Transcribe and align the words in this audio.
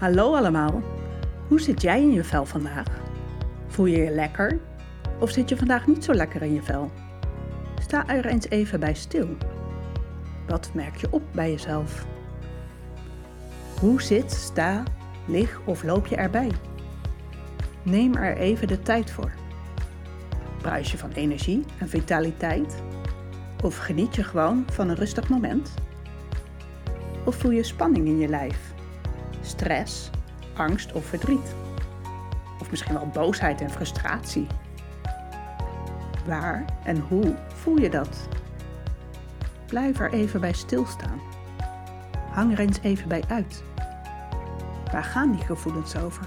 Hallo 0.00 0.34
allemaal. 0.34 0.82
Hoe 1.48 1.60
zit 1.60 1.82
jij 1.82 2.00
in 2.00 2.12
je 2.12 2.24
vel 2.24 2.44
vandaag? 2.44 2.86
Voel 3.66 3.86
je 3.86 3.96
je 3.96 4.10
lekker? 4.10 4.58
Of 5.18 5.30
zit 5.30 5.48
je 5.48 5.56
vandaag 5.56 5.86
niet 5.86 6.04
zo 6.04 6.14
lekker 6.14 6.42
in 6.42 6.54
je 6.54 6.62
vel? 6.62 6.90
Sta 7.80 8.08
er 8.08 8.26
eens 8.26 8.48
even 8.48 8.80
bij 8.80 8.94
stil. 8.94 9.28
Wat 10.46 10.70
merk 10.74 10.96
je 10.96 11.06
op 11.10 11.22
bij 11.32 11.50
jezelf? 11.50 12.06
Hoe 13.80 14.02
zit, 14.02 14.32
sta, 14.32 14.82
lig 15.26 15.60
of 15.64 15.82
loop 15.82 16.06
je 16.06 16.16
erbij? 16.16 16.50
Neem 17.82 18.14
er 18.14 18.36
even 18.36 18.68
de 18.68 18.82
tijd 18.82 19.10
voor. 19.10 19.32
Bruis 20.60 20.90
je 20.90 20.98
van 20.98 21.12
energie 21.12 21.64
en 21.78 21.88
vitaliteit? 21.88 22.82
Of 23.62 23.76
geniet 23.76 24.14
je 24.14 24.24
gewoon 24.24 24.64
van 24.70 24.88
een 24.88 24.96
rustig 24.96 25.28
moment? 25.28 25.74
Of 27.24 27.36
voel 27.36 27.50
je 27.50 27.62
spanning 27.62 28.06
in 28.06 28.18
je 28.18 28.28
lijf? 28.28 28.69
Stress, 29.50 30.10
angst 30.54 30.92
of 30.92 31.04
verdriet? 31.04 31.54
Of 32.60 32.70
misschien 32.70 32.94
wel 32.94 33.06
boosheid 33.06 33.60
en 33.60 33.70
frustratie? 33.70 34.46
Waar 36.26 36.64
en 36.84 36.98
hoe 36.98 37.34
voel 37.54 37.76
je 37.76 37.90
dat? 37.90 38.28
Blijf 39.66 40.00
er 40.00 40.12
even 40.12 40.40
bij 40.40 40.52
stilstaan. 40.52 41.20
Hang 42.30 42.52
er 42.52 42.58
eens 42.58 42.80
even 42.82 43.08
bij 43.08 43.22
uit. 43.28 43.62
Waar 44.92 45.04
gaan 45.04 45.32
die 45.32 45.44
gevoelens 45.44 45.96
over? 45.96 46.26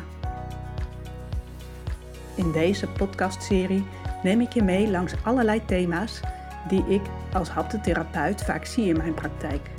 In 2.36 2.52
deze 2.52 2.88
podcastserie 2.88 3.86
neem 4.24 4.42
ik 4.42 4.54
je 4.54 4.64
mee 4.64 4.90
langs 4.90 5.14
allerlei 5.24 5.66
thema's 5.66 6.20
die 6.68 6.86
ik 6.88 7.02
als 7.34 7.50
haptotherapeut 7.50 8.44
vaak 8.44 8.66
zie 8.66 8.86
in 8.86 8.98
mijn 8.98 9.14
praktijk. 9.14 9.70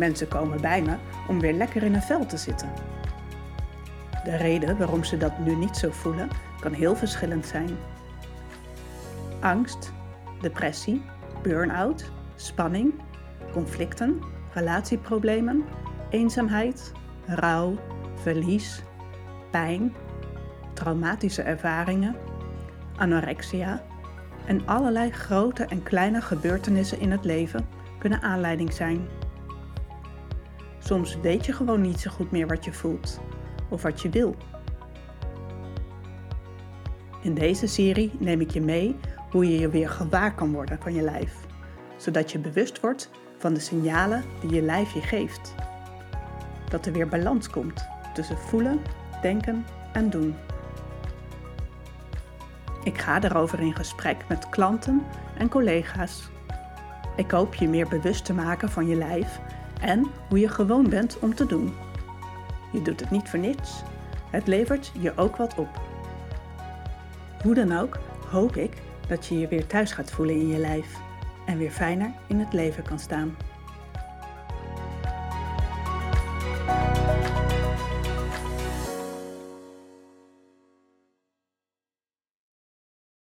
Mensen 0.00 0.28
komen 0.28 0.60
bij 0.60 0.82
me 0.82 0.96
om 1.28 1.40
weer 1.40 1.52
lekker 1.52 1.82
in 1.82 1.94
een 1.94 2.02
vel 2.02 2.26
te 2.26 2.36
zitten. 2.36 2.68
De 4.24 4.36
reden 4.36 4.78
waarom 4.78 5.04
ze 5.04 5.16
dat 5.16 5.38
nu 5.38 5.54
niet 5.54 5.76
zo 5.76 5.90
voelen 5.90 6.28
kan 6.60 6.72
heel 6.72 6.96
verschillend 6.96 7.46
zijn. 7.46 7.70
Angst, 9.40 9.92
depressie, 10.40 11.02
burn-out, 11.42 12.10
spanning, 12.36 12.94
conflicten, 13.52 14.20
relatieproblemen, 14.52 15.64
eenzaamheid, 16.10 16.92
rouw, 17.26 17.78
verlies, 18.14 18.82
pijn, 19.50 19.94
traumatische 20.72 21.42
ervaringen, 21.42 22.16
anorexia 22.96 23.82
en 24.46 24.66
allerlei 24.66 25.10
grote 25.10 25.64
en 25.64 25.82
kleine 25.82 26.20
gebeurtenissen 26.20 27.00
in 27.00 27.10
het 27.10 27.24
leven 27.24 27.68
kunnen 27.98 28.22
aanleiding 28.22 28.72
zijn. 28.72 29.19
Soms 30.84 31.20
weet 31.20 31.46
je 31.46 31.52
gewoon 31.52 31.80
niet 31.80 32.00
zo 32.00 32.10
goed 32.10 32.30
meer 32.30 32.46
wat 32.46 32.64
je 32.64 32.72
voelt 32.72 33.20
of 33.68 33.82
wat 33.82 34.02
je 34.02 34.08
wil. 34.08 34.36
In 37.22 37.34
deze 37.34 37.66
serie 37.66 38.12
neem 38.18 38.40
ik 38.40 38.50
je 38.50 38.60
mee 38.60 38.96
hoe 39.30 39.48
je 39.50 39.58
je 39.58 39.68
weer 39.68 39.88
gewaar 39.88 40.34
kan 40.34 40.52
worden 40.52 40.78
van 40.82 40.94
je 40.94 41.02
lijf, 41.02 41.34
zodat 41.96 42.32
je 42.32 42.38
bewust 42.38 42.80
wordt 42.80 43.10
van 43.38 43.54
de 43.54 43.60
signalen 43.60 44.24
die 44.40 44.52
je 44.54 44.62
lijf 44.62 44.92
je 44.92 45.00
geeft. 45.00 45.54
Dat 46.68 46.86
er 46.86 46.92
weer 46.92 47.08
balans 47.08 47.50
komt 47.50 47.84
tussen 48.14 48.38
voelen, 48.38 48.80
denken 49.22 49.64
en 49.92 50.10
doen. 50.10 50.34
Ik 52.84 52.98
ga 52.98 53.18
daarover 53.18 53.60
in 53.60 53.76
gesprek 53.76 54.16
met 54.28 54.48
klanten 54.48 55.02
en 55.38 55.48
collega's. 55.48 56.30
Ik 57.16 57.30
hoop 57.30 57.54
je 57.54 57.68
meer 57.68 57.88
bewust 57.88 58.24
te 58.24 58.32
maken 58.34 58.70
van 58.70 58.86
je 58.86 58.96
lijf 58.96 59.40
en 59.80 60.06
hoe 60.28 60.38
je 60.38 60.48
gewoon 60.48 60.88
bent 60.88 61.18
om 61.18 61.34
te 61.34 61.46
doen. 61.46 61.74
Je 62.72 62.82
doet 62.82 63.00
het 63.00 63.10
niet 63.10 63.28
voor 63.28 63.38
niets. 63.38 63.82
Het 64.30 64.46
levert 64.46 64.92
je 64.98 65.16
ook 65.16 65.36
wat 65.36 65.54
op. 65.54 65.80
Hoe 67.42 67.54
dan 67.54 67.72
ook, 67.78 67.98
hoop 68.30 68.56
ik 68.56 68.72
dat 69.08 69.26
je 69.26 69.38
je 69.38 69.48
weer 69.48 69.66
thuis 69.66 69.92
gaat 69.92 70.10
voelen 70.10 70.34
in 70.34 70.48
je 70.48 70.58
lijf 70.58 70.96
en 71.46 71.58
weer 71.58 71.70
fijner 71.70 72.12
in 72.26 72.38
het 72.38 72.52
leven 72.52 72.82
kan 72.82 72.98
staan. 72.98 73.36